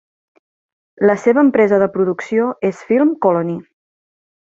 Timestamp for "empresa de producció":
1.47-2.49